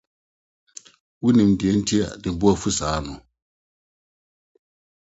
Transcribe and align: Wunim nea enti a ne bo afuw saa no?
Wunim 1.21 1.51
nea 1.57 1.69
enti 1.73 1.95
a 2.05 2.07
ne 2.21 2.29
bo 2.39 2.45
afuw 2.51 2.73
saa 2.79 2.99
no? 3.05 3.15